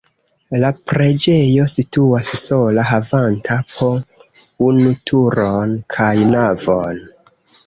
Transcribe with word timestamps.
La 0.61 0.69
preĝejo 0.91 1.67
situas 1.73 2.31
sola 2.41 2.85
havanta 2.93 3.59
po 3.75 3.91
unu 4.71 4.95
turon 5.13 5.77
kaj 5.97 6.11
navon. 6.35 7.05